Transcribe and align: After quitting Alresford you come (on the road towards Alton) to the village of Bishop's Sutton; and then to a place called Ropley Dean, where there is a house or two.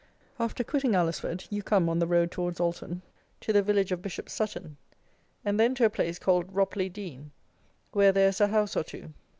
After 0.39 0.63
quitting 0.63 0.95
Alresford 0.95 1.45
you 1.51 1.61
come 1.61 1.87
(on 1.87 1.99
the 1.99 2.07
road 2.07 2.31
towards 2.31 2.59
Alton) 2.59 3.03
to 3.39 3.53
the 3.53 3.61
village 3.61 3.91
of 3.91 4.01
Bishop's 4.01 4.33
Sutton; 4.33 4.77
and 5.45 5.59
then 5.59 5.75
to 5.75 5.85
a 5.85 5.91
place 5.91 6.17
called 6.17 6.51
Ropley 6.55 6.91
Dean, 6.91 7.29
where 7.91 8.11
there 8.11 8.29
is 8.29 8.41
a 8.41 8.47
house 8.47 8.75
or 8.75 8.83
two. 8.83 9.13